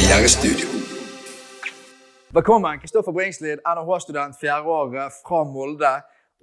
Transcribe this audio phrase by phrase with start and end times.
[0.00, 0.66] Karrierestudio.
[2.32, 5.90] Velkommen, Kristoffer Bringslid, NHH-student, fjerde året fra Molde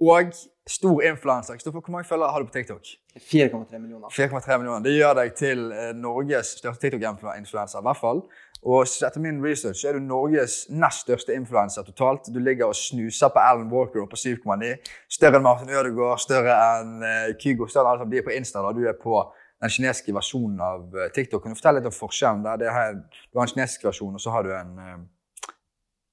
[0.00, 0.30] og
[0.66, 1.54] stor influenser.
[1.54, 2.84] Kristoffer, hvor mange følgere har du på TikTok?
[3.16, 4.08] 4,3 millioner.
[4.14, 4.84] 4,3 millioner.
[4.84, 8.22] Det gjør deg til eh, Norges største TikTok-influenser, i hvert fall.
[8.62, 12.30] Og etter min research er du Norges nest største influenser totalt.
[12.34, 14.70] Du ligger og snuser på Alan Walker på 7,9.
[15.18, 18.38] Større enn Martin Ødegaard, større enn eh, Kygo, større enn alle som de er på
[18.38, 18.62] Insta.
[18.62, 18.70] da.
[18.70, 19.24] Du er på
[19.62, 21.42] den kinesiske versjonen av eh, TikTok.
[21.42, 22.44] Kan du fortelle litt om forskjellen?
[22.46, 22.60] der?
[22.62, 22.98] Det her,
[23.32, 24.96] du har en kinesisk versjon, og så har du en uh,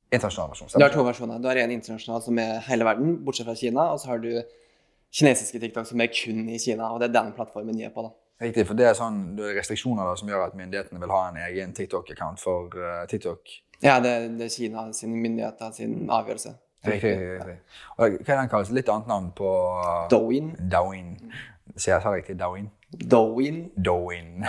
[0.09, 0.73] internasjonal versjon.
[0.73, 1.41] Du har to versjoner.
[1.41, 4.31] Du har en internasjonal som er hele verden, bortsett fra Kina, og så har du
[5.15, 8.07] kinesiske TikTok som er kun i Kina, og det er den plattformen de er på.
[8.07, 8.15] da.
[8.45, 11.21] Riktig, for det er sånn det er restriksjoner da, som gjør at myndighetene vil ha
[11.29, 13.53] en egen TikTok-account for uh, TikTok.
[13.83, 16.57] Ja, det, det er Kina sin myndigheter sin avgjørelse.
[16.85, 17.57] Riktig, riktig, riktig.
[17.97, 18.71] Og hva er den kalles?
[18.75, 19.51] Litt annet navn på
[20.11, 20.51] Douyin.
[20.71, 21.15] Douyin.
[21.75, 22.35] Sier jeg sa riktig?
[22.39, 22.67] Douyin?
[23.03, 23.61] Douyin.
[23.75, 24.45] Dowin.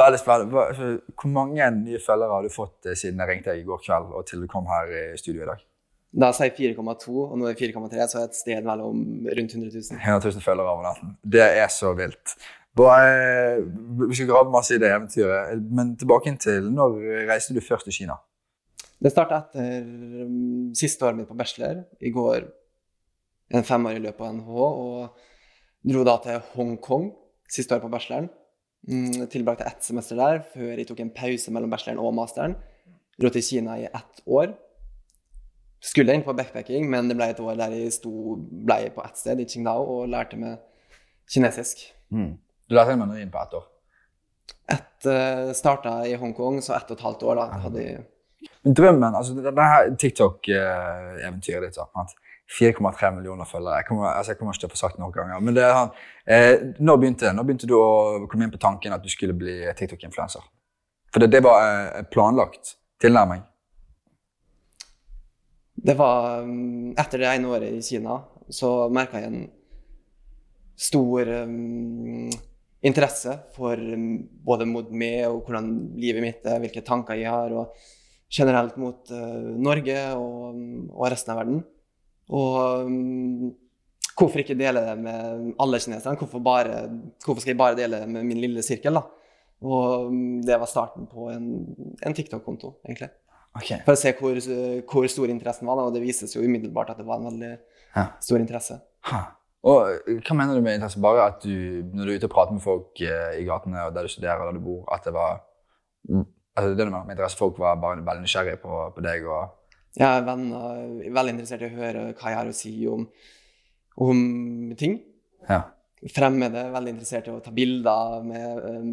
[0.00, 0.66] Veldig spennende.
[1.14, 4.14] Hvor mange nye følgere har du fått eh, siden jeg ringte deg i går kveld
[4.14, 5.66] og til du kom her i studio i dag?
[6.10, 9.70] Da sier jeg 4,2, og nå er det 4,3, så et sted mellom rundt 100
[9.70, 10.00] 000.
[10.00, 11.12] 100 000 følgere over natten.
[11.22, 12.34] Det er så vilt.
[12.76, 13.62] Bare,
[14.08, 16.98] vi skal grave masse i det eventyret, men tilbake til når
[17.30, 18.18] reiste du først til Kina?
[19.00, 21.84] Det starta etter um, siste året mitt på bachelor.
[22.02, 22.44] I går
[23.54, 25.29] en femårig løp på NHH, og
[25.86, 27.10] dro da til Hongkong
[27.50, 28.28] siste året på bacheloren.
[28.88, 32.56] Mm, tilbrakte ett semester der før jeg tok en pause mellom bacheloren og masteren.
[33.20, 34.54] Dro til Kina i ett år.
[35.80, 39.16] Skulle inn på backpacking, men det ble et år der jeg sto, ble på ett
[39.16, 40.58] sted, i Qingdao, og lærte meg
[41.32, 41.86] kinesisk.
[42.68, 43.66] Du lærte deg mandarin på ett år.
[44.70, 48.02] Et, uh, starta i Hongkong, så ett og et halvt år da hadde jeg
[48.64, 52.14] drømmen, altså det, det her TikTok-eventyret ditt, sant?
[52.58, 53.78] 4,3 millioner følgere.
[53.80, 55.44] Jeg kommer, altså jeg kommer ikke til å få sagt det noen ganger.
[55.44, 55.92] Men det er han,
[56.26, 57.34] eh, når begynte det?
[57.36, 60.42] Når begynte du å komme inn på tanken at du skulle bli TikTok-influenser?
[61.14, 63.44] For det, det var eh, planlagt tilnærming.
[65.80, 68.18] Det var um, Etter det ene året i Kina
[68.52, 69.44] så merka jeg en
[70.80, 72.28] stor um,
[72.84, 75.70] interesse for um, både mot meg og hvordan
[76.00, 77.76] livet mitt er, hvilke tanker jeg har, og
[78.30, 80.58] generelt mot uh, Norge og,
[80.90, 81.62] og resten av verden.
[82.30, 83.50] Og um,
[84.18, 86.18] hvorfor ikke dele det med alle kineserne?
[86.20, 86.84] Hvorfor, bare,
[87.24, 88.94] hvorfor skal jeg bare dele det med min lille sirkel?
[89.00, 89.02] da?
[89.60, 91.50] Og um, det var starten på en,
[92.06, 93.10] en TikTok-konto, egentlig.
[93.58, 93.80] Okay.
[93.82, 94.38] For å se hvor,
[94.86, 97.52] hvor stor interessen var, og det vises jo umiddelbart at det var en veldig
[97.96, 98.04] Ja.
[98.22, 98.76] stor interesse.
[99.10, 99.24] Ha.
[99.66, 101.00] Og eh, hva mener du med interesse?
[101.02, 103.96] Bare at du, når du er ute og prater med folk eh, i gatene og
[103.96, 105.40] der du studerer og der du bor, at det var
[106.08, 106.22] mm,
[106.56, 109.50] altså det med interesse, folk var bare veldig nysgjerrige på, på deg og
[109.98, 113.06] Jeg er venner, er veldig interessert i å høre hva jeg har å si om,
[114.06, 114.20] om
[114.78, 115.00] ting.
[115.48, 115.64] Ja.
[116.14, 118.92] Fremmede, veldig interessert i å ta bilder med um,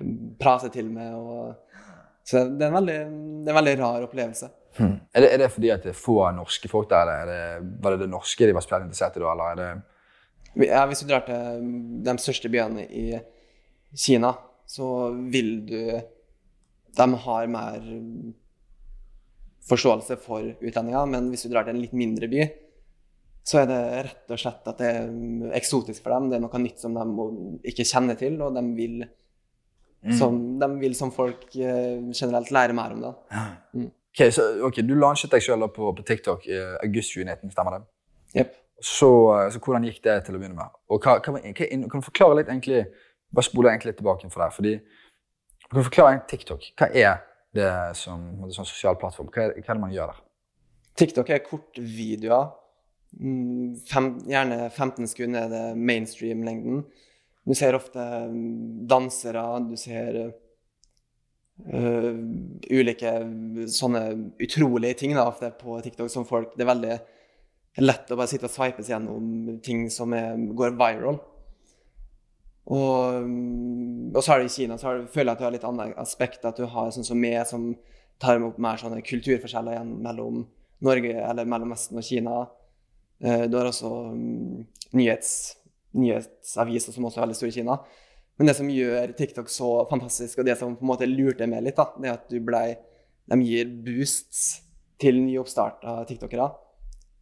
[0.00, 1.12] um, Prate til meg.
[1.14, 1.82] Og,
[2.26, 2.96] så det er, en veldig,
[3.44, 4.48] det er en veldig rar opplevelse.
[4.76, 4.96] Hmm.
[5.12, 7.12] Er, det, er det fordi at det er få norske folk der?
[7.12, 7.44] Er det,
[7.84, 11.04] var det det norske de var spesielt interessert i da, eller er det Ja, hvis
[11.04, 11.70] du drar til
[12.04, 13.06] de største byene i
[13.96, 14.32] Kina,
[14.68, 15.78] så vil du
[16.96, 17.88] De har mer
[19.70, 22.46] forståelse for utlendinger, men hvis du drar til en litt mindre by,
[23.46, 26.30] så er det rett og slett at det er eksotisk for dem.
[26.30, 27.04] Det er noe nytt som de
[27.70, 29.04] ikke kjenner til, og de vil,
[30.18, 33.12] som, de vil som folk eh, generelt lære mer om det.
[34.16, 37.82] Ok, så, ok, Du lanset deg selv på, på TikTok i august 2019, stemmer det?
[38.40, 38.54] Yep.
[38.82, 40.74] Så, eh, så hvordan gikk det til å begynne med?
[40.90, 42.86] Og hva, hva, hva, kan du forklare litt egentlig,
[43.34, 44.52] Bare spole egentlig tilbake for deg.
[44.54, 44.72] fordi
[45.66, 46.62] Kan du forklare en TikTok?
[46.78, 47.16] Hva er
[47.56, 49.30] det som en sånn sosial plattform?
[49.32, 50.22] Hva er, hva er det man gjør der?
[50.96, 52.54] TikTok er kortvideoer.
[53.16, 56.84] Mm, Fem, gjerne 15 sekunder er det mainstream-lengden.
[57.46, 62.14] Du ser ofte mm, dansere, du ser uh,
[62.70, 63.12] ulike
[63.72, 64.02] sånne
[64.42, 66.96] utrolige ting da, ofte på TikTok som folk Det er veldig
[67.84, 71.20] lett å bare sitte og sveipes gjennom ting som er, går viral.
[72.66, 73.26] Og,
[74.10, 76.46] og så har du i Kina så føler jeg at du har litt annet aspekt.
[76.48, 77.74] At du har sånn som meg, som
[78.22, 80.40] tar opp mer sånne kulturforskjeller igjen mellom
[80.86, 82.40] Norge, eller mellom Vesten og Kina.
[83.22, 84.66] Eh, Du har også mm,
[84.98, 85.30] nyhets,
[85.96, 87.78] nyhetsaviser som også er veldig store i Kina.
[88.36, 91.64] Men det som gjør TikTok så fantastisk, og det som på en måte lurte meg
[91.64, 92.64] litt, da, det er at du ble,
[93.32, 94.42] de gir boosts
[95.00, 96.50] til nyoppstarta tiktokere.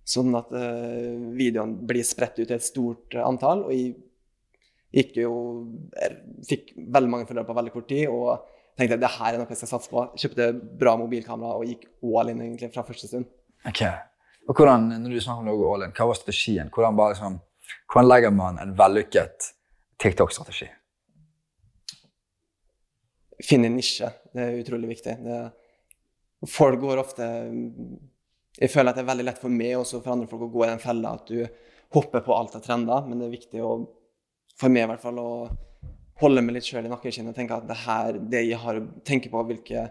[0.04, 3.62] Sånn at uh, videoene blir spredt ut til et stort antall.
[3.68, 3.94] Og jeg
[4.94, 5.32] gikk jo
[5.96, 8.04] jeg Fikk veldig mange følgere på veldig kort tid.
[8.12, 8.44] Og
[8.78, 10.04] tenkte det her er noe jeg skal satse på.
[10.20, 10.50] Kjøpte
[10.80, 13.26] bra mobilkamera og gikk all in egentlig fra første stund.
[13.64, 13.82] Ok.
[14.44, 16.70] Og hvordan, når du snakker om å all in, Hva var strategien?
[16.72, 17.38] Hvordan, bare liksom,
[17.88, 19.52] hvordan legger man en vellykket
[20.04, 20.68] TikTok-strategi?
[23.42, 24.08] finne en nisje.
[24.32, 25.16] Det er utrolig viktig.
[25.24, 25.40] Det,
[26.50, 27.26] folk går ofte
[28.54, 30.64] Jeg føler at det er veldig lett for meg og for andre folk å gå
[30.64, 31.40] i den fella at du
[31.94, 33.72] hopper på alt av trender, men det er viktig å,
[34.58, 35.30] for meg i hvert fall å
[36.22, 38.86] holde meg litt sjøl i nakkeskinnet og tenke at det her, det jeg har å
[39.06, 39.88] tenke på hvilke,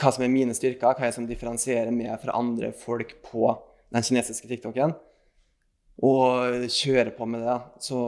[0.00, 3.52] hva som er mine styrker, hva jeg som differensierer meg fra andre folk på
[3.92, 4.94] den kinesiske TikToken,
[6.06, 7.56] og kjøre på med det.
[7.84, 7.98] Så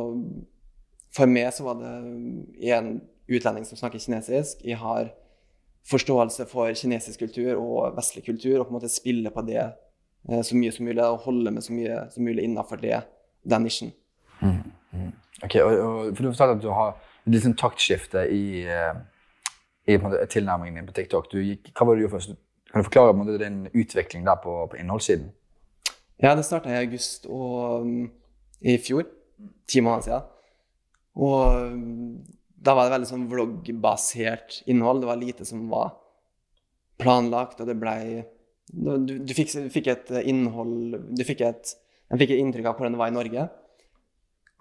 [1.12, 2.94] for meg så var det en
[3.28, 4.62] utlending som snakker kinesisk.
[4.64, 5.10] Jeg har
[5.88, 10.40] forståelse for kinesisk kultur og vestlig kultur, og på en måte spille på det eh,
[10.40, 13.02] så mye som mulig, og holde meg så mye som mulig innenfor det,
[13.44, 13.92] den nisjen.
[14.42, 15.12] Mm.
[15.42, 16.96] Ok, og, og, for Du fortalte at du har
[17.26, 18.94] et sånn taktskifte i, eh,
[19.90, 21.30] i måte, tilnærmingen din på TikTok.
[21.32, 22.36] Gikk, hva var det du gjorde først?
[22.72, 25.30] Kan du forklare måte, din utvikling der på, på innholdssiden?
[26.22, 28.06] Ja, det starta i august og, um,
[28.60, 29.08] i fjor.
[29.66, 30.28] Ti måneder siden.
[31.18, 32.20] Og um,
[32.62, 35.02] da var det veldig sånn vloggbasert innhold.
[35.02, 35.96] Det var lite som var
[37.02, 38.22] planlagt, og det blei
[38.72, 41.72] du, du, du, fikk, et innhold Du fikk et,
[42.08, 43.48] jeg fikk et inntrykk av hvordan det var i Norge.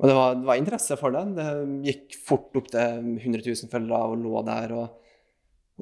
[0.01, 1.23] Og det var, det var interesse for det.
[1.37, 1.47] Det
[1.85, 4.73] gikk fort opp til 100 000 følgere og lå der.
[4.73, 5.11] Og,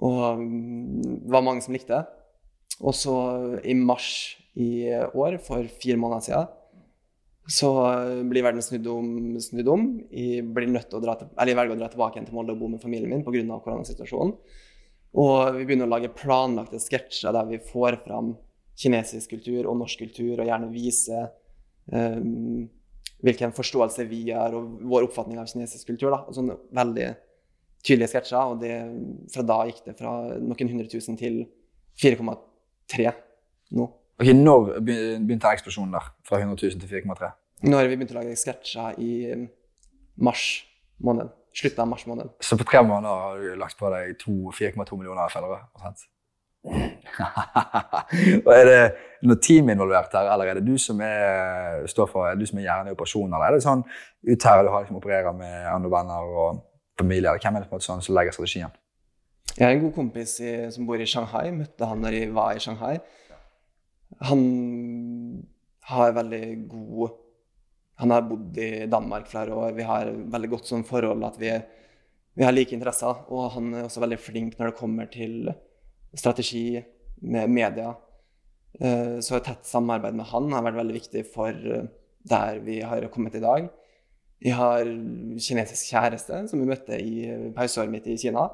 [0.03, 2.03] og det var mange som likte det.
[2.79, 3.15] Og så
[3.63, 4.09] i mars
[4.59, 6.55] i år, for fire måneder siden,
[7.49, 7.69] så
[8.29, 9.13] blir verden snudd om.
[9.41, 9.85] Snudd om.
[10.11, 13.23] Jeg, til jeg velger å dra tilbake igjen til Molde og bo med familien min
[13.25, 13.61] pga.
[13.63, 14.35] koronasituasjonen.
[15.19, 18.35] Og vi begynner å lage planlagte sketsjer der vi får fram
[18.79, 21.23] kinesisk kultur og norsk kultur, og gjerne vise
[21.91, 22.67] um,
[23.25, 26.11] hvilken forståelse vi har, og vår oppfatning av kinesisk kultur.
[26.13, 26.21] Da.
[26.27, 27.07] Og sånne veldig
[27.83, 28.53] tydelige sketsjer.
[28.53, 28.75] Og det,
[29.33, 31.41] fra da gikk det fra noen hundre tusen til
[31.99, 33.11] 4,3
[33.75, 33.89] nå.
[34.19, 36.09] Ok, Når begynte eksplosjonen der?
[36.27, 37.31] Fra 100 000 til 4,3?
[37.69, 39.45] Nå har vi begynt å lage sketsjer i um,
[40.27, 40.45] mars
[41.03, 41.31] måned.
[41.55, 42.31] Slutten av mars måned.
[42.43, 45.63] Så på tre måneder har du lagt på deg 4,2 millioner følgere?
[48.59, 48.81] er det
[49.27, 52.59] noe team involvert her, eller er det du som er, står for, er du som
[52.59, 53.35] er hjernen i operasjonen?
[53.35, 56.49] Eller er det sånn ut her du har liksom opererer med andre venner og
[56.99, 57.29] familie?
[57.29, 58.75] eller Hvem er det på en måte sånn som legger strategien?
[59.55, 61.47] Jeg har en god kompis i, som bor i Shanghai.
[61.55, 62.95] Møtte han når jeg var i Shanghai.
[64.29, 64.41] Han
[65.89, 67.17] har veldig god
[67.99, 69.73] Han har bodd i Danmark flere år.
[69.75, 71.49] Vi har veldig godt sånn forhold at vi,
[72.39, 73.25] vi har like interesser.
[73.27, 75.49] Og han er også veldig flink når det kommer til
[76.17, 76.81] strategi
[77.21, 77.93] med media.
[78.79, 81.89] Eh, så et tett samarbeid med han har vært veldig viktig for eh,
[82.29, 83.69] der vi har kommet i dag.
[84.39, 84.87] Vi har
[85.41, 88.47] kinesisk kjæreste som vi møtte i pauseåret mitt i Kina.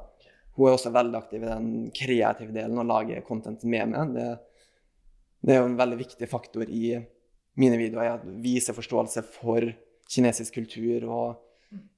[0.56, 4.16] Hun er også veldig aktiv i den kreative delen og lager content med meg.
[4.16, 4.30] Det
[5.46, 6.96] det er jo en veldig viktig faktor i
[7.62, 8.18] mine videoer.
[8.18, 9.68] Å vise forståelse for
[10.10, 11.28] kinesisk kultur og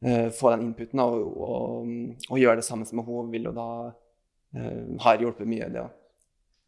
[0.04, 1.02] uh, få den inputen.
[1.04, 1.94] Og, og,
[2.28, 3.70] og, gjøre det samme som hun vil, og da
[5.01, 5.69] har hjulpet mye.
[5.73, 5.85] det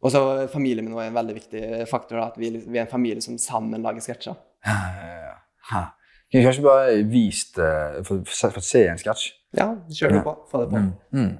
[0.01, 2.17] Og så familien min er en veldig viktig faktor.
[2.19, 4.35] Da, at vi, vi, er en familie som sammen lager sketsjer.
[4.65, 5.33] Ja, ja,
[5.71, 5.85] ja.
[6.31, 9.31] Kunne kanskje bare vist uh, fått se en sketsj?
[9.55, 10.33] Ja, kjør det på.
[10.51, 10.77] Få det på.
[10.77, 10.93] Mm.
[11.11, 11.37] Mm.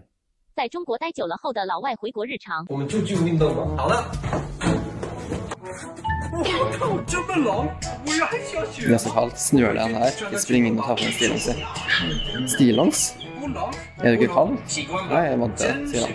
[0.56, 2.66] 在中国待久了后的老外回国日常。
[2.70, 3.76] 我们就就运动吧。
[3.76, 4.10] 好了。
[6.32, 7.68] 我靠，这么冷！
[8.06, 8.88] 我也很想学。
[8.88, 9.38] Det er så kaldt.
[9.38, 10.12] Snør det her?
[10.32, 11.50] Vi springer inn og tar på en stillongs.
[12.56, 13.18] Stillongs?
[13.41, 14.51] Er du ikke kald?
[15.11, 16.09] Nei, jeg måtte si det.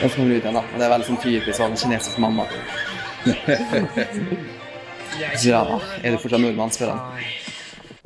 [0.00, 0.62] Den kommer ut igjen, da.
[0.74, 2.44] Det er veldig sånn typisk sånn kinesisk mamma.
[5.46, 5.62] ja,
[6.02, 7.00] er du fortsatt nordmann, spør han.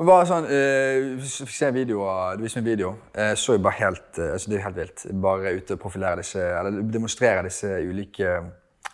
[0.00, 1.98] Bare sånn, uh, fikk se en video,
[2.38, 2.90] Du viste meg en video.
[3.12, 4.98] Jeg så jo bare helt, uh, altså Det er helt vilt.
[5.26, 8.28] Bare ute og profilere disse, eller demonstrere disse ulike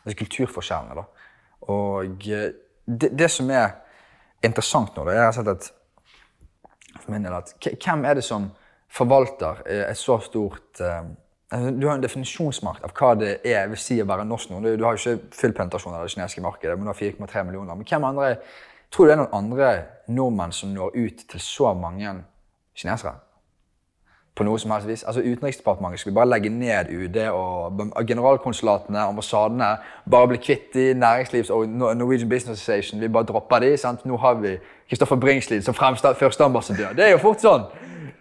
[0.06, 0.94] disse kulturforskjellene.
[0.98, 1.04] Da.
[1.72, 2.50] Og eh,
[2.86, 3.74] det, det, som er
[4.44, 5.70] interessant nå, det er at
[7.02, 8.50] for min del at hvem er det som
[8.92, 11.02] forvalter eh, et så stort eh,
[11.50, 14.62] altså, Du har en definisjonsmakt av hva det er vil si å være norsk nå.
[14.64, 17.74] Du har jo ikke full penetrasjon av det kinesiske markedet, men du har 4,3 millioner.
[17.74, 18.32] Men hvem andre,
[18.90, 19.70] tror du det er noen andre
[20.08, 22.18] nordmenn som når ut til så mange
[22.76, 23.16] kinesere?
[24.36, 25.04] På noe som helst vis.
[25.08, 29.70] Altså Utenriksdepartementet skulle bare legge ned UD og generalkonsulatene, ambassadene.
[30.10, 33.00] Bare bli kvitt de næringslivs- og Norwegian Business Association.
[33.00, 33.76] Vi bare dropper de.
[33.76, 34.04] sant?
[34.06, 34.56] Nå har vi
[34.88, 36.92] Kristoffer Bringslid som førsteambassadør.
[36.96, 37.64] Det er jo fort sånn!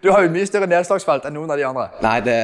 [0.02, 1.88] Du har jo mye større nedslagsfelt enn noen av de andre.
[2.04, 2.36] Nei, det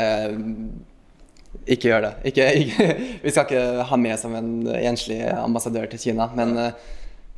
[1.67, 2.13] Ikke gjør det.
[2.33, 2.87] Ikke, ikke.
[3.23, 6.73] Vi skal ikke ha med som en enslig ambassadør til Kina, men uh,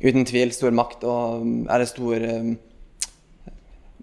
[0.01, 2.55] uten tvil stor makt og er det stor uh,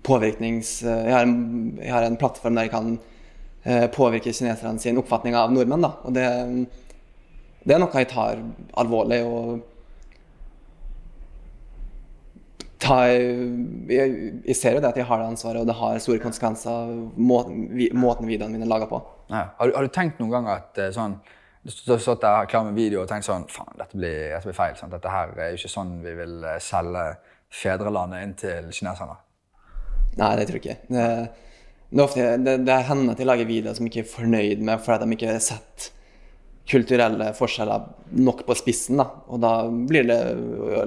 [0.07, 0.83] påvirknings...
[0.83, 2.95] Eh, jeg har, en, jeg har en plattform der jeg kan
[3.65, 5.85] eh, påvirke kineserne sin oppfatning av nordmenn.
[5.85, 5.93] Da.
[6.07, 6.25] Og det,
[7.63, 8.43] det, er noe jeg tar
[8.83, 9.69] alvorlig og
[12.83, 16.23] tar, jeg, jeg, ser jo det at jeg har det ansvaret, og det har store
[16.23, 18.99] konsekvenser måten, måten videoene mine er laga på.
[19.31, 19.47] Ja.
[19.59, 21.21] Har, du, har, du, tenkt noen gang at eh, sånn
[21.63, 24.75] du har stått der klar med video og tenkt sånn Faen, dette dette blir feil.
[24.75, 24.91] Sant?
[24.91, 27.05] Dette her er jo ikke sånn vi vil selge
[27.55, 29.15] fedrelandet inn til kineserne.
[30.21, 30.93] Nei, det tror jeg ikke.
[30.93, 31.09] Det,
[31.93, 35.07] det, ofte, det, det hender at jeg lager videoer som ikke er fornøyd med fordi
[35.07, 35.91] de ikke har sett
[36.69, 37.87] kulturelle forskjeller
[38.23, 39.01] nok på spissen.
[39.01, 40.21] da, Og da blir det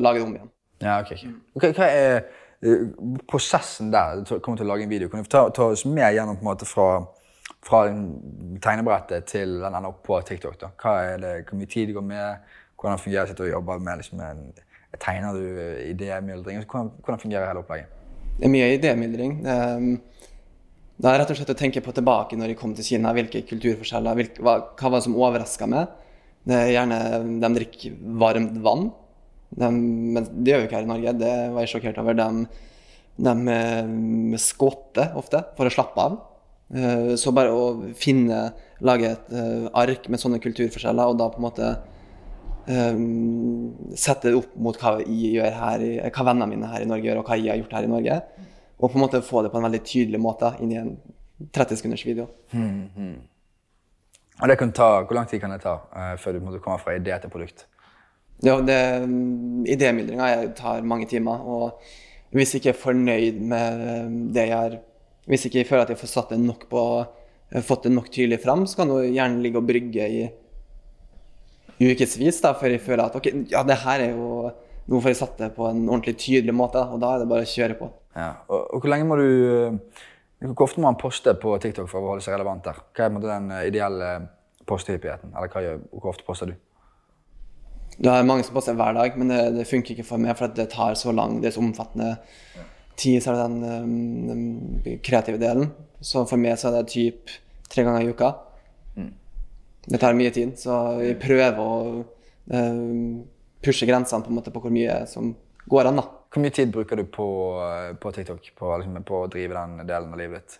[0.02, 0.52] laget om igjen.
[0.84, 1.12] Ja, ok.
[1.56, 1.74] okay.
[1.76, 2.16] Hva er
[2.66, 4.24] uh, prosessen der?
[4.24, 5.10] Du kommer til å lage en video.
[5.10, 6.90] Kan du ta, ta oss med gjennom på en måte fra,
[7.66, 7.86] fra
[8.64, 10.60] tegnebrettet til den ender opp på TikTok?
[10.62, 10.72] da?
[10.82, 12.54] Hva er det, Hvor mye tid går med?
[12.76, 14.48] Hvordan fungerer det å jobbe med liksom, en,
[14.96, 15.48] Tegner du
[15.90, 16.62] idémyldring?
[16.64, 17.92] Hvordan, hvordan fungerer hele opplegget?
[18.36, 19.38] Det er mye idémyldring.
[20.96, 23.14] Det er rett og slett å tenke på tilbake når jeg kom til Kina.
[23.16, 25.92] Hvilke kulturforskjeller, hvilke, hva, hva var det som overraska meg?
[26.46, 27.00] Det er gjerne
[27.42, 28.90] De drikker varmt vann.
[29.56, 31.18] De, men det gjør vi ikke her i Norge.
[31.20, 32.20] Det var jeg sjokkert over.
[32.20, 32.30] De,
[33.26, 36.18] de de skvatter ofte for å slappe av.
[36.76, 37.66] Eh, så bare å
[37.98, 38.50] finne,
[38.84, 41.70] lage et eh, ark med sånne kulturforskjeller, og da på en måte
[42.66, 47.38] sette det opp mot hva, her, hva vennene mine her i Norge gjør, og hva
[47.38, 48.18] jeg har gjort her i Norge.
[48.80, 50.96] Og på en måte få det på en veldig tydelig måte inn i en
[51.54, 52.28] 30 sekunders video.
[52.52, 53.16] Mm, mm.
[54.42, 56.96] Og det kan ta, Hvor lang tid kan det ta uh, før du kommer fra
[56.98, 57.68] idé til produkt?
[58.44, 61.40] Ja, Idémyldringa tar mange timer.
[61.40, 61.80] Og
[62.36, 64.80] hvis jeg ikke er fornøyd med det jeg har
[65.26, 66.82] Hvis jeg ikke føler at jeg får satt det nok på
[67.66, 70.26] fått det nok tydelig fram, så kan du gjerne ligge og brygge i
[71.82, 74.52] ukevis før jeg føler at ok, ja, det her er jo
[74.86, 77.42] Nå får jeg satt det på en ordentlig tydelig måte, og da er det bare
[77.42, 77.88] å kjøre på.
[78.14, 79.80] Ja, og, og hvor lenge må du
[80.46, 82.84] Hvor ofte må man poste på TikTok for å holde seg relevant der?
[82.94, 84.12] Hva er den ideelle
[84.70, 85.34] posthyppigheten?
[85.34, 86.56] Eller hva, hvor ofte poster du?
[87.96, 90.52] Det er mange som poster hver dag, men det, det, funker ikke for meg, for
[90.52, 92.10] det tar så lang, det er så omfattende
[93.00, 95.72] tid, så er det den, um, den kreative delen.
[96.04, 97.32] Så for meg så er det typ
[97.72, 98.34] tre ganger i uka.
[99.86, 102.04] Det tar mye tid, så vi prøver å
[102.52, 103.26] um,
[103.66, 105.34] pushe grensene på, måte, på hvor mye som
[105.70, 106.02] går an.
[106.02, 106.06] da.
[106.34, 107.28] Hvor mye tid bruker du på,
[108.02, 110.60] på TikTok på, liksom, på, å drive den delen av livet ditt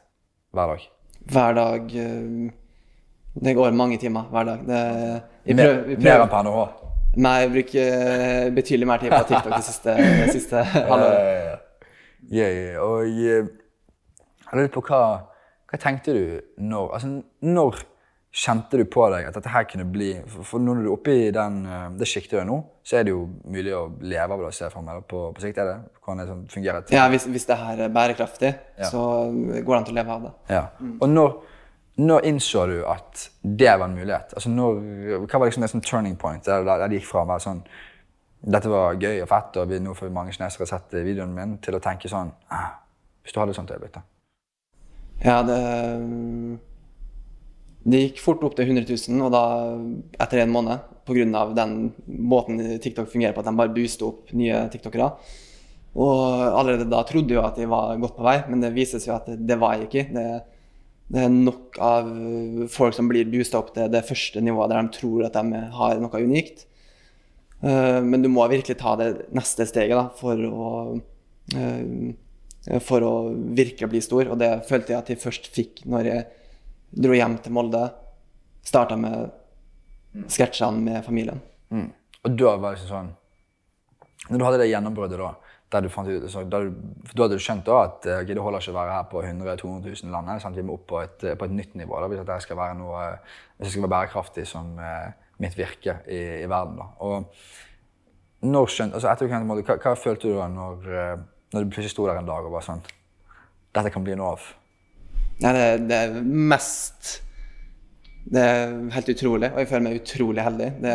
[0.56, 0.86] hver dag?
[1.26, 2.50] Hver dag um,
[3.36, 4.66] Det går mange timer hver dag.
[4.70, 4.82] Det,
[5.50, 6.66] prøver, mer, mer enn på NHH?
[7.16, 11.62] Nei, jeg bruker eh, betydelig mer tid på TikTok det siste, det siste halvåret.
[12.32, 12.80] Yeah, yeah.
[12.84, 13.46] Og jeg
[14.52, 15.02] lurer på hva,
[15.70, 16.26] hva tenkte du
[16.60, 17.12] når Altså,
[17.46, 17.80] når
[18.36, 21.32] kjente du på deg at dette her kunne bli For når du er oppe i
[21.34, 24.44] den, eh, det sjiktet du er nå, så er det jo mulig å leve av
[24.44, 25.02] det, ser jeg for meg.
[25.10, 25.76] På, på sikt er det?
[26.02, 26.86] Hvordan det sånn fungerer?
[26.86, 26.98] Til?
[27.00, 28.90] Ja, hvis, hvis, det her er bærekraftig, ja.
[28.92, 29.02] så
[29.32, 30.34] går det an til å leve av det.
[30.52, 30.64] Ja.
[30.82, 30.96] Mm.
[31.00, 31.36] Og når
[31.96, 34.34] når innså du at det var en mulighet?
[34.36, 34.82] Altså når,
[35.24, 37.62] hva var liksom det sånn turning point der, der det gikk fra å være sånn
[38.46, 41.78] Dette var gøy og fett, og vi, nå får mange kinesere sett videoen min, til
[41.78, 42.76] å tenke sånn ah,
[43.24, 44.04] Hvis du hadde et sånt øyeblikk, da?
[45.24, 45.56] Ja, det
[47.86, 49.44] Det gikk fort opp til 100 000, og da,
[50.26, 51.44] etter en måned, pga.
[51.54, 51.76] den
[52.08, 55.12] måten TikTok fungerer på, at de bare booster opp nye tiktokere.
[55.96, 56.16] Og
[56.50, 59.18] allerede da trodde jeg at jeg var godt på vei, men det viser seg jo
[59.20, 60.06] at det, var jeg ikke.
[60.18, 60.26] Det,
[61.14, 62.10] det er nok av
[62.74, 66.02] folk som blir boosta opp til det første nivået der de tror at de har
[66.02, 66.66] noe unikt.
[67.62, 70.72] Eh, men du må virkelig ta det neste steget da, for, å,
[71.56, 73.14] eh, for å
[73.56, 74.34] virkelig bli stor.
[74.34, 76.28] Og det følte jeg at jeg først fikk når jeg
[76.96, 77.84] dro hjem til Molde.
[78.66, 79.34] Starta med
[80.32, 81.42] sketsjene med familien.
[81.70, 81.90] Mm.
[82.26, 83.12] Og da var det sånn
[84.30, 85.34] Når du hadde det gjennombruddet da,
[85.74, 86.56] der du, fant ut, så, du,
[87.12, 89.58] da hadde du skjønt da at okay, det holder ikke å være her på 100
[89.60, 90.42] 000-200 000 landet.
[90.42, 90.58] Sant?
[90.58, 92.80] Vi må opp på et, på et nytt nivå da, hvis det skal være
[93.60, 96.80] det skal være bærekraftig som eh, mitt virke i, i verden.
[96.80, 96.90] Da.
[97.06, 101.16] Og når skjønt, altså etter, hva, hva, følte du da når, eh,
[101.54, 102.84] når, du plutselig sto der en dag og var sånn
[103.76, 104.46] Dette kan bli noe av?
[105.44, 107.10] Nei, det, det er mest
[108.26, 110.70] Det er helt utrolig, og jeg føler meg utrolig heldig.
[110.82, 110.94] Det,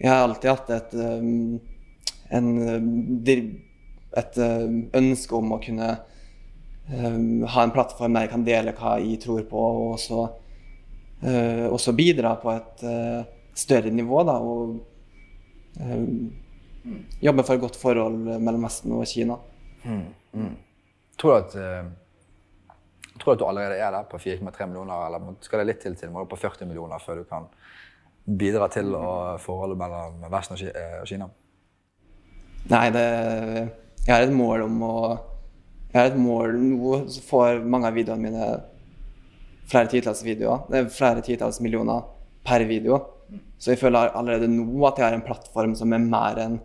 [0.00, 1.58] jeg har alltid hatt et um,
[2.30, 2.48] en
[4.10, 5.88] et eh, ønske om å kunne
[6.90, 10.24] um, ha en plattform der jeg kan dele hva jeg tror på, og også,
[11.22, 13.20] uh, også bidra på et uh,
[13.54, 14.24] større nivå.
[14.26, 16.32] Da, og um,
[17.22, 19.38] jobbe for et godt forhold mellom Vesten og Kina.
[19.84, 20.54] Mm, mm.
[21.20, 21.94] Tror, du at,
[23.20, 25.96] uh, tror at du allerede er der på 4,3 millioner, eller skal det litt til
[25.98, 27.46] til må du på 40 millioner før du kan
[28.40, 28.92] bidra til
[29.42, 31.30] forholdet mellom Vesten og Kina?
[32.70, 33.06] Nei, det
[34.06, 34.96] jeg har et mål om å
[35.90, 38.48] Jeg har et mål nå, så får mange av videoene mine
[39.70, 40.68] flere titalls videoer.
[40.70, 42.04] Er flere titalls millioner
[42.46, 43.00] per video.
[43.58, 46.60] Så jeg føler allerede nå at jeg har en plattform som er mer enn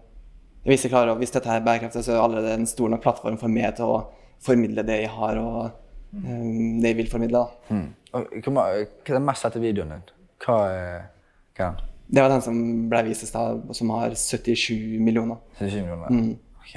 [0.66, 3.36] hvis, jeg klarer, hvis dette er bærekraftig, så er det allerede en stor nok plattform
[3.38, 3.98] for meg til å
[4.46, 5.76] formidle det jeg har, og
[6.24, 7.42] det jeg vil formidle.
[7.44, 7.76] da.
[7.76, 7.90] Mm.
[8.46, 10.08] Hva er den mest sette videoen din?
[10.46, 11.04] Hva er,
[11.58, 11.92] hva er den?
[12.08, 12.58] Det var den som
[12.90, 15.42] ble vist i stad, som har 77 millioner.
[15.58, 16.10] 77 millioner?
[16.10, 16.38] Mm.
[16.62, 16.76] ok.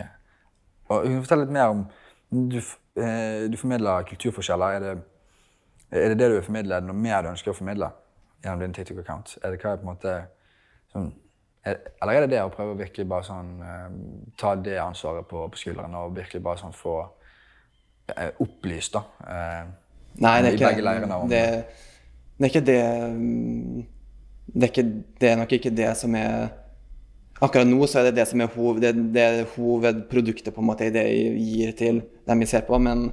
[0.88, 1.86] Og Kan du fortelle litt mer om
[2.30, 2.58] Du,
[3.00, 4.66] eh, du formidler kulturforskjeller.
[4.66, 4.96] Er det,
[5.90, 6.74] er det det du vil formidle?
[6.74, 7.88] Er det noe mer du ønsker å formidle
[8.44, 9.38] gjennom din TikTok-account?
[9.42, 10.16] Er det hva er på en måte
[10.92, 11.06] sånn,
[11.64, 13.86] er, Eller er det det å prøve å virkelig bare sånn eh,
[14.36, 16.98] ta det ansvaret på, på skuldrene og virkelig bare sånn få
[18.40, 19.04] opplyst, da?
[19.24, 19.68] Eh,
[20.18, 21.42] Nei, det er, ikke, begge leirene det,
[22.38, 22.80] det er ikke det
[23.14, 23.82] mm,
[24.48, 24.86] det er, ikke,
[25.20, 26.48] det er nok ikke det som er
[27.38, 30.88] Akkurat nå så er det det som er, hoved, det, det hovedproduktet på en måte
[30.88, 32.80] i det jeg gir til dem vi ser på.
[32.82, 33.12] Men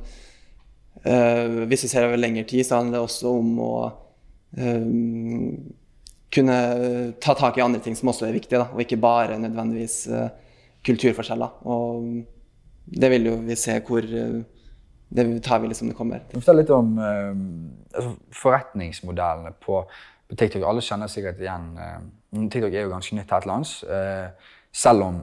[1.06, 3.76] øh, hvis vi ser over lengre tid, så handler det også om å
[4.58, 4.88] øh,
[6.34, 6.58] kunne
[7.22, 10.26] ta tak i andre ting som også er viktige, da, og ikke bare nødvendigvis øh,
[10.90, 11.62] kulturforskjeller.
[11.70, 12.10] Og
[12.98, 14.10] det vil jo vi se hvor
[15.10, 16.26] Det tar vi liksom det kommer.
[16.34, 19.84] Fortell litt om altså forretningsmodellene på
[20.28, 20.64] på TikTok.
[20.66, 23.74] Alle kjenner sikkert igjen uh, TikTok er jo ganske nytt her til lands.
[23.84, 25.20] Uh, selv om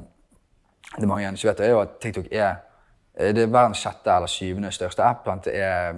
[0.99, 2.61] det mange ikke vet, er jo at TikTok er,
[3.15, 5.29] er verdens sjette eller syvende største app.
[5.45, 5.97] Det er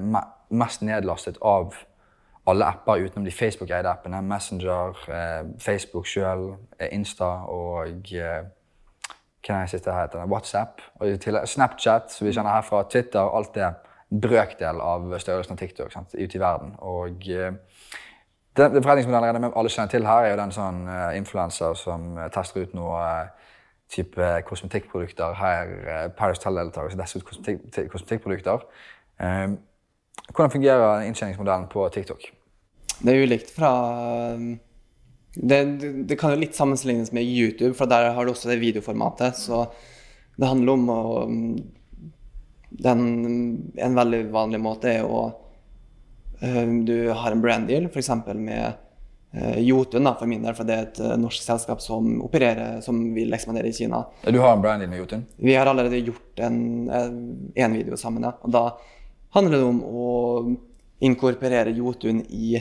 [0.54, 1.74] mest nedlastet av
[2.46, 4.22] alle apper utenom de Facebook-eide appene.
[4.22, 6.52] Messenger, uh, Facebook sjøl,
[6.92, 8.12] Insta og
[9.52, 10.80] er det heter, WhatsApp.
[11.46, 13.20] Snapchat, som vi kjenner herfra, Twitter.
[13.20, 13.74] Alt en
[14.20, 16.74] brøkdel av størrelsen av TikTok sant, ute i verden.
[16.78, 17.24] Og
[18.56, 22.28] den, den forretningsmodellen alle kjenner til her, er jo den sånn uh, influenser som uh,
[22.34, 23.02] tester ut noe
[23.90, 25.34] type kosmetikkprodukter.
[25.38, 28.64] Her Paris Tell-deltakere som tester ut kosmetikk, kosmetikkprodukter.
[29.18, 32.24] Hvordan fungerer inntjeningsmodellen på TikTok?
[33.04, 33.74] Det er ulikt fra
[35.34, 35.60] det,
[36.08, 39.38] det, kan jo litt sammenlignes med YouTube, for der har du også det videoformatet.
[39.38, 39.64] Så
[40.36, 41.00] det handler om å
[42.74, 43.02] den,
[43.78, 45.28] En veldig vanlig måte er å
[46.44, 48.10] Eh, du har en brand-deal, f.eks.
[48.34, 48.72] med
[49.34, 52.80] uh, Jotun, da, for min del, for det er et uh, norsk selskap som opererer,
[52.84, 54.02] som vil ekspandere i Kina.
[54.26, 55.24] Du har en brand-deal med Jotun?
[55.36, 56.58] Vi har allerede gjort en,
[56.90, 58.26] en video sammen.
[58.26, 58.34] Ja.
[58.42, 58.66] Og da
[59.36, 60.10] handler det om å
[61.04, 62.58] inkorporere Jotun i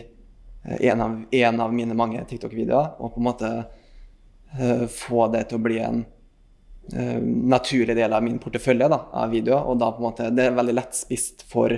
[0.63, 3.53] en, av, en, av, mine mange TikTok-videoer, og på en måte
[4.93, 6.03] få det til å bli en
[7.49, 9.65] naturlig del av min portefølje da, av videoer.
[9.65, 11.73] Og da på en måte, det er veldig lett spist for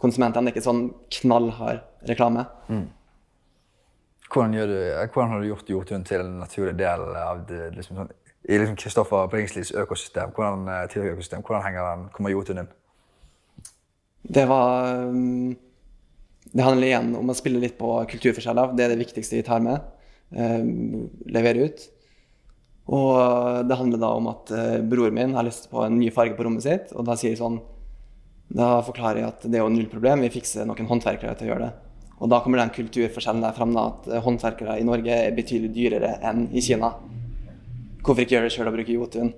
[0.00, 0.46] konsumentene.
[0.46, 0.84] Det er ikke sånn
[1.18, 2.46] knallhard reklame.
[2.68, 2.84] Mm.
[4.34, 4.78] Hvordan, du,
[5.12, 8.78] hvordan, har du gjort Jotun til en naturlig del av det, liksom sånn, i liksom
[8.80, 10.32] Kristoffer Bringslis økosystem?
[10.34, 12.72] Hvordan, eh, økosystem, hvordan henger den, kommer Jotun inn?
[14.24, 15.54] Det var um,
[16.54, 18.74] Det handler igjen om å spille litt på kulturforskjeller.
[18.78, 19.82] Det er det viktigste vi tar med.
[20.30, 21.86] Um, levere ut.
[22.94, 26.36] Og det handler da om at uh, broren min har lyst på en ny farge
[26.38, 27.58] på rommet sitt, og da sier jeg sånn
[28.54, 31.50] da forklarer jeg at det er jo null problem, vi fikser noen håndverkere til å
[31.52, 31.72] gjøre det.
[32.22, 36.12] Og da kommer den kulturforskjellen der fram da, at håndverkere i Norge er betydelig dyrere
[36.28, 36.92] enn i Kina.
[38.04, 39.32] Hvorfor ikke gjøre det sjøl og bruke Jotun?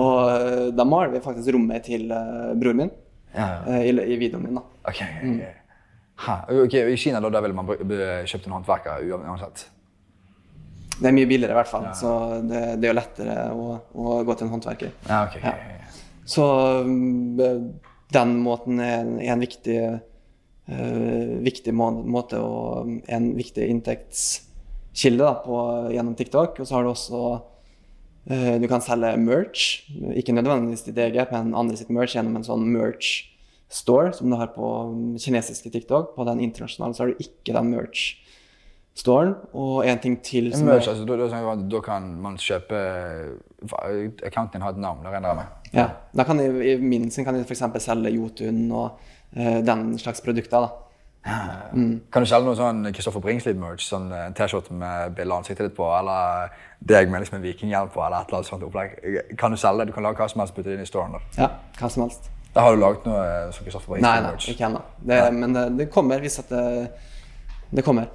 [0.00, 2.90] Og eh, da maler vi faktisk rommet til broren min
[3.36, 3.78] ja, ja.
[3.78, 4.58] I, i, videoen min.
[4.58, 4.64] da.
[4.90, 5.28] Okay, okay.
[5.28, 5.61] Mm.
[6.64, 9.66] Okay, I Kina da, da ville man kjøpt en håndverker uansett?
[11.02, 11.86] Det er mye billigere i hvert fall.
[11.88, 11.94] Ja.
[11.98, 12.12] Så
[12.46, 14.92] det, det, er jo lettere å, å, gå til en håndverker.
[15.08, 15.54] Ja, okay,
[16.28, 16.46] Så
[16.86, 17.38] um,
[18.12, 19.78] den måten er en, er en viktig,
[20.70, 25.58] uh, viktig må, måte og en viktig inntektskilde da, på,
[25.96, 26.60] gjennom TikTok.
[26.60, 31.56] Og så har du også uh, Du kan selge merch, ikke nødvendigvis ditt eget, men
[31.56, 33.31] andre sitt merch gjennom en sånn merch
[33.72, 34.66] store som du har på
[35.20, 36.14] kinesiske TikTok.
[36.16, 38.10] På den internasjonale så har du ikke den merch
[38.94, 39.34] storen.
[39.52, 42.82] Og en ting til som merch, altså, da, da, kan man kjøpe
[43.62, 45.72] Accounten din har et navn, det regner jeg med?
[45.72, 45.88] Ja.
[46.12, 47.64] Da kan jeg, I min sin kan jeg f.eks.
[47.84, 48.98] selge Jotun og
[49.36, 50.66] uh, den slags produkter.
[50.66, 50.68] da.
[51.72, 52.00] Mm.
[52.12, 53.86] Kan du selge noe sånn Kristoffer Bringslied-merch?
[53.86, 57.92] Sånn en T-skjorte med bilde av ansiktet ditt på, eller deg med liksom en vikinghjelm
[57.94, 58.96] på, eller et eller annet sånt opplegg?
[59.38, 59.92] Kan du selge det?
[59.92, 61.14] Du kan lage hva som helst, putte det inn i storen?
[61.14, 61.22] Da.
[61.38, 62.28] Ja, hva som helst.
[62.54, 64.02] Da har du laget noe som på Instagram?
[64.02, 64.82] Nei, nei, ikke ennå.
[65.38, 66.64] Men det, det, kommer hvis at det,
[67.72, 68.10] det kommer.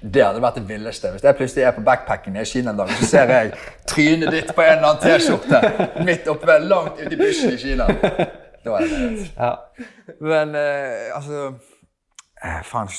[0.00, 1.10] Det hadde vært det villeste.
[1.14, 3.54] Hvis jeg plutselig er på backpacking i Kina en dag, så ser jeg
[3.88, 7.88] trynet ditt på en eller annen T-skjorte midt oppe langt ute i bushen i Kina.
[8.66, 9.50] Da er det ja.
[10.20, 11.40] Men eh, altså
[12.44, 12.92] eh, Faen.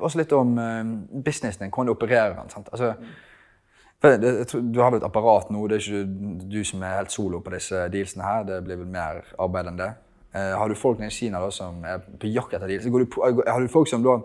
[0.00, 0.82] Også litt om eh,
[1.26, 2.50] businessen din, hvordan du opererer den.
[2.54, 2.72] sant?
[2.72, 2.94] Altså,
[4.02, 5.66] du har vel et apparat nå.
[5.68, 8.44] Det er ikke du som er helt solo på disse dealsene her.
[8.48, 9.90] Det blir vel mer arbeid enn det.
[10.36, 12.86] Eh, har du folk nede i Kina da, som er på jakt etter deals?
[13.48, 14.18] Har du folk som da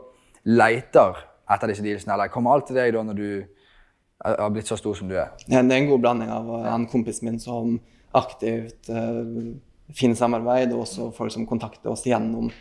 [0.43, 3.27] leiter etter disse dealsene, eller kommer alt til deg da når du
[4.21, 5.31] har blitt så stor som du er?
[5.47, 7.79] Ja, det er en god blanding av en kompis min som
[8.17, 9.55] aktivt uh,
[9.95, 12.51] finner samarbeid, og også folk som kontakter oss gjennom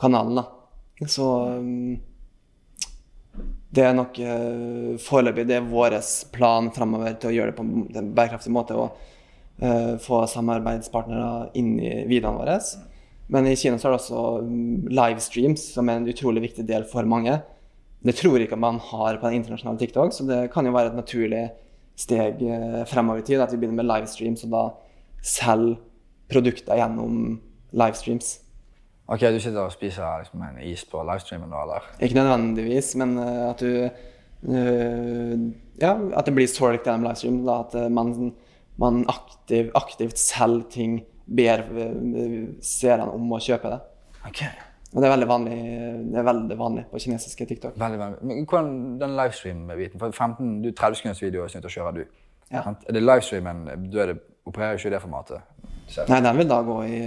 [0.00, 0.40] kanalen.
[0.40, 1.06] Da.
[1.06, 1.28] Så
[1.60, 1.98] um,
[3.74, 5.98] det er nok uh, foreløpig det er vår
[6.32, 8.76] plan framover til å gjøre det på en bærekraftig måte.
[8.78, 8.96] og
[9.62, 12.58] uh, få samarbeidspartnere inn i videoene våre.
[13.28, 16.86] Men i Kina så er det også um, livestreams, som er en utrolig viktig del
[16.88, 17.40] for mange.
[18.04, 20.98] Det tror ikke man har på den internasjonale TikTok, så det kan jo være et
[20.98, 21.44] naturlig
[21.98, 24.64] steg uh, fremover i tid at vi begynner med livestreams og da
[25.26, 25.78] selger
[26.30, 27.38] produkter gjennom
[27.76, 28.36] livestreams.
[29.08, 31.88] Ok, Du sitter og spiser liksom, en is på livestreamen nå, eller?
[32.04, 33.88] Ikke nødvendigvis, men uh, at du
[35.78, 37.40] Ja, at det blir solgt gjennom livestream.
[37.46, 38.12] Da, at man
[38.78, 41.64] man aktiv, aktivt selger ting, ber
[42.64, 43.78] seerne om å kjøpe det.
[44.30, 44.52] Okay.
[44.94, 45.56] Og det er vanlig,
[46.08, 47.74] det er veldig vanlig på kinesiske TikTok.
[47.80, 48.20] Veldig vanlig.
[48.30, 48.70] Men hvordan
[49.02, 50.00] den livestream-biten?
[50.00, 52.22] For 15, du 30 sekunders video er snudd å kjøre, du.
[52.54, 52.62] Ja.
[52.70, 55.44] Er det livestreamen du er det, opererer ikke i det formatet?
[55.88, 56.08] Selv.
[56.12, 57.02] Nei, den vil da gå i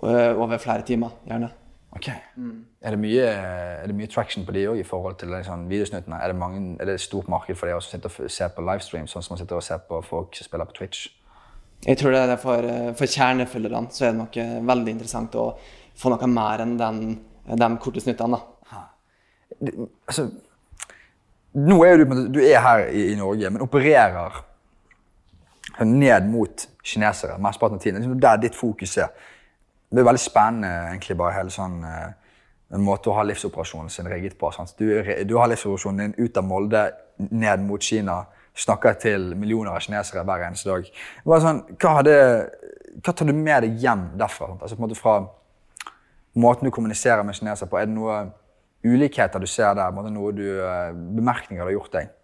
[0.00, 1.50] over flere timer, gjerne.
[1.92, 2.06] Ok.
[2.36, 2.64] Mm.
[2.82, 6.20] Er, det mye, er, det mye, traction på de òg i forhold til liksom, videosnuttene?
[6.22, 8.64] Er det, mange, er det et stort marked for de som sitter og ser på
[8.64, 11.08] livestream, sånn som man sitter og ser på folk som spiller på Twitch?
[11.86, 15.46] Jeg tror det er for, for kjernefølgerne så er det nok eh, veldig interessant å
[15.98, 17.00] få noe mer enn den,
[17.48, 18.38] de korte snuttene.
[19.60, 19.72] Det,
[20.06, 20.28] altså,
[21.58, 24.44] nå er du, du er her i, i Norge, men opererer
[25.80, 28.04] ned mot kinesere mesteparten av tiden.
[28.04, 29.10] Det er der ditt fokus er.
[29.90, 32.10] Det er veldig spennende, egentlig, bare hele sånn uh,
[32.70, 34.50] en måte å ha livsoperasjonen sin rigget på.
[34.78, 34.84] Du,
[35.26, 36.84] du, har livsoperasjonen din ut av Molde,
[37.30, 38.20] ned mot Kina,
[38.56, 40.86] snakker til millioner av kinesere hver eneste dag.
[41.42, 42.14] Sånn, hva, hadde,
[43.00, 44.52] hva, tar du med deg hjem derfra?
[44.60, 45.16] Altså, på en måte fra
[46.38, 47.80] måten du kommuniserer med kinesere på.
[47.80, 48.30] Er det noen
[48.86, 49.98] ulikheter du ser der?
[50.14, 52.14] Noe du, uh, bemerkninger du har gjort deg?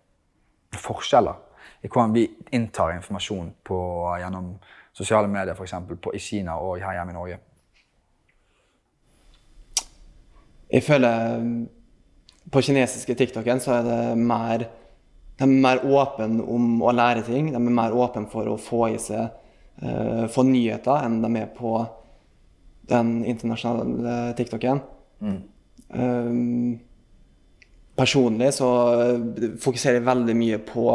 [0.77, 1.43] Forskjeller
[1.83, 2.25] i hvordan vi
[2.55, 3.79] inntar informasjon på,
[4.21, 4.55] gjennom
[4.97, 5.75] sosiale medier, f.eks.
[6.15, 7.43] i Kina og her hjemme i Norge?
[10.73, 11.67] Jeg føler um,
[12.51, 14.67] på kinesiske TikToken så er det mer
[15.37, 17.51] De er mer åpne om å lære ting.
[17.53, 19.29] De er mer åpne for å få i seg
[19.83, 21.77] uh, få nyheter enn de er på
[22.89, 24.81] den internasjonale TikToken.
[25.21, 25.41] Mm.
[25.91, 26.79] Um,
[27.99, 28.71] personlig så
[29.61, 30.87] fokuserer jeg veldig mye på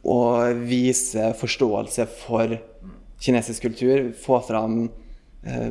[0.00, 0.18] å
[0.64, 2.56] vise forståelse for
[3.20, 4.10] kinesisk kultur.
[4.18, 5.70] Få fram uh,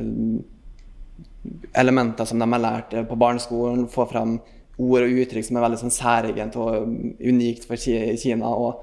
[1.72, 4.38] elementer som de har lært på barneskolen, få fram
[4.80, 6.88] ord og uttrykk som er veldig sånn særegent og
[7.20, 8.48] unikt for Kina.
[8.48, 8.80] og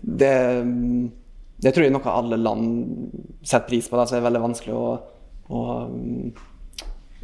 [0.00, 0.34] det,
[1.58, 2.68] det, tror jeg noe alle land
[3.42, 3.98] setter pris på.
[3.98, 4.86] Da, så det er veldig vanskelig å,
[5.52, 5.64] å,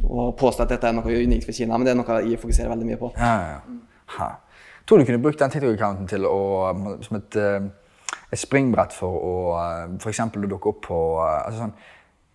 [0.03, 2.73] å, påstå at dette er noe unikt for Kina, men det er noe jeg fokuserer
[2.73, 3.13] veldig mye på.
[3.17, 3.59] Ja, ja.
[4.19, 4.31] Ha.
[4.89, 6.39] Tror du kunne brukt den TikTok-accounten til å,
[7.05, 7.67] som et, eh,
[8.33, 10.23] et springbrett for å eh, f.eks.
[10.33, 11.75] dukke opp på eh, altså sånn,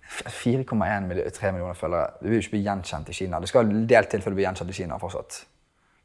[0.08, 2.06] 4,1 millioner følgere.
[2.20, 3.40] Du vil jo ikke bli gjenkjent i Kina.
[3.40, 5.44] Det skal en del til før du blir gjenkjent i Kina fortsatt.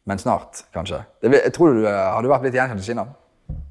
[0.10, 1.04] Men snart, kanskje.
[1.22, 3.06] Det, jeg tror du, Har du vært blitt gjenkjent i Kina?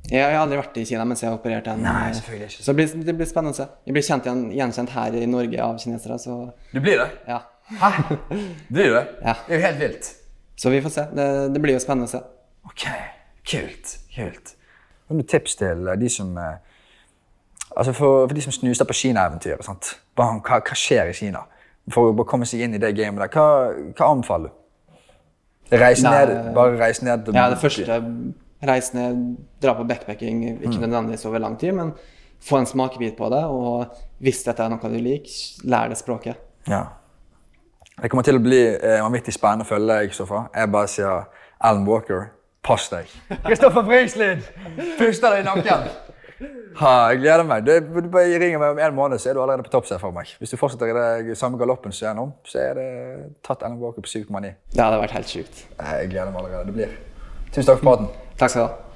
[0.08, 1.82] Jeg har aldri vært i Kina mens jeg har operert den.
[1.84, 2.62] Nei, selvfølgelig ikke.
[2.64, 3.66] Så det blir, det blir spennende å se.
[3.88, 6.38] Jeg blir kjent igjen, gjenkjent her i Norge av kinesere, så
[6.72, 7.08] Du blir det?
[7.28, 7.42] Ja.
[7.68, 7.90] Hæ?
[8.72, 9.02] Blir du det?
[9.20, 9.34] Ja.
[9.44, 10.06] Det er jo helt vilt.
[10.56, 11.02] Så vi får se.
[11.12, 12.22] Det, det blir jo spennende å se.
[12.64, 12.86] Ok,
[13.50, 13.92] kult.
[14.14, 14.54] Kult.
[15.08, 16.56] Har du tips til de som eh,
[17.78, 19.94] Altså for, for, de som snuser på Kina-eventyret.
[20.18, 21.44] Hva, hva, skjer i Kina?
[21.94, 24.54] For å komme seg inn i det gamet der, hva, hva anbefaler du?
[25.78, 27.28] Reise ned, bare reise ned?
[27.36, 27.98] Ja, det første
[28.66, 30.44] reise ned, dra på backpacking.
[30.56, 30.80] Ikke mm.
[30.80, 31.92] nødvendigvis over lang tid, men
[32.48, 33.44] få en smakebit på det.
[33.44, 33.86] Og
[34.18, 35.36] hvis dette er noe du liker,
[35.68, 36.40] lær det språket.
[36.68, 36.82] Ja.
[37.98, 40.50] Det kommer til å bli eh, vanvittig spennende å følge deg, Kristoffer.
[40.54, 41.24] Jeg bare sier
[41.58, 42.28] Alan Walker,
[42.62, 43.10] pass deg.
[43.46, 44.44] Kristoffer Frislid,
[44.98, 45.88] puster deg i nakken.
[46.78, 47.64] Ha, jeg gleder meg.
[47.66, 49.88] Du, du bare ringer meg om en måned, så er du allerede på topp.
[49.98, 50.30] for meg.
[50.38, 52.88] Hvis du fortsetter i det samme galoppen som nå, så er det
[53.42, 54.52] tatt Ellen Walker på 7,9.
[54.74, 55.64] Det hadde vært helt sjukt.
[55.78, 56.66] Jeg gleder meg allerede.
[56.70, 56.98] Det blir.
[57.50, 58.12] Tusen takk for maten.
[58.38, 58.87] Takk skal du ha.